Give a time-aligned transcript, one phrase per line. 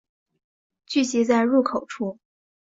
[0.87, 2.17] 聚集在入口处